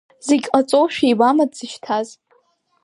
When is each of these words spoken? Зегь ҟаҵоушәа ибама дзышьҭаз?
Зегь 0.27 0.47
ҟаҵоушәа 0.51 1.05
ибама 1.11 1.45
дзышьҭаз? 1.51 2.07